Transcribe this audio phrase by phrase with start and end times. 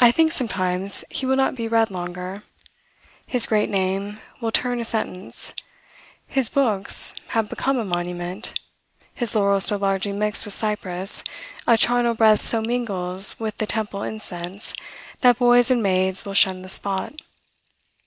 [0.00, 2.44] I think, sometimes, he will not be read longer.
[3.26, 5.52] His great name will turn a sentence.
[6.26, 8.58] His books have become a monument.
[9.12, 11.22] His laurels so largely mixed with cypress,
[11.66, 14.72] a charnel breath so mingles with the temple incense,
[15.20, 17.12] that boys and maids will shun the spot.